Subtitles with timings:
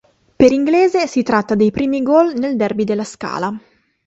[0.35, 3.53] Per Inglese si tratta dei primi gol nel derby della Scala.